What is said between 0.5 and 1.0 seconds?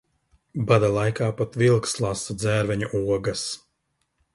Bada